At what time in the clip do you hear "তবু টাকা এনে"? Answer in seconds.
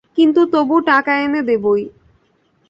0.53-1.41